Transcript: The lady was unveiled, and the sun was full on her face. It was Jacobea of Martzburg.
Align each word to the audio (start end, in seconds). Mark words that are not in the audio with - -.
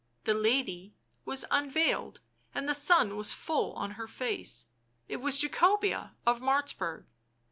The 0.23 0.33
lady 0.33 0.95
was 1.25 1.45
unveiled, 1.51 2.21
and 2.55 2.67
the 2.67 2.73
sun 2.73 3.15
was 3.17 3.33
full 3.33 3.73
on 3.73 3.91
her 3.91 4.07
face. 4.07 4.65
It 5.07 5.17
was 5.17 5.39
Jacobea 5.39 6.15
of 6.25 6.41
Martzburg. 6.41 7.05